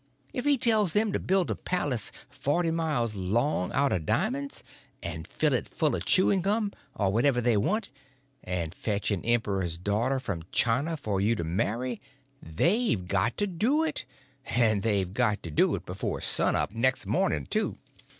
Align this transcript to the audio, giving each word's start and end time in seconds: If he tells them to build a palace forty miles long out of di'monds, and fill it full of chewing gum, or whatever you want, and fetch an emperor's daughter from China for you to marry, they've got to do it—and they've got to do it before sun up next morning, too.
If 0.33 0.45
he 0.45 0.57
tells 0.57 0.93
them 0.93 1.13
to 1.13 1.19
build 1.19 1.51
a 1.51 1.55
palace 1.55 2.11
forty 2.27 2.71
miles 2.71 3.13
long 3.13 3.71
out 3.71 3.91
of 3.91 4.07
di'monds, 4.07 4.63
and 5.03 5.27
fill 5.27 5.53
it 5.53 5.67
full 5.67 5.95
of 5.95 6.05
chewing 6.05 6.41
gum, 6.41 6.73
or 6.95 7.13
whatever 7.13 7.47
you 7.47 7.59
want, 7.59 7.89
and 8.43 8.73
fetch 8.73 9.11
an 9.11 9.23
emperor's 9.23 9.77
daughter 9.77 10.19
from 10.19 10.41
China 10.51 10.97
for 10.97 11.21
you 11.21 11.35
to 11.35 11.43
marry, 11.43 12.01
they've 12.41 13.07
got 13.07 13.37
to 13.37 13.45
do 13.45 13.83
it—and 13.83 14.81
they've 14.81 15.13
got 15.13 15.43
to 15.43 15.51
do 15.51 15.75
it 15.75 15.85
before 15.85 16.19
sun 16.19 16.55
up 16.55 16.73
next 16.73 17.05
morning, 17.05 17.45
too. 17.45 17.77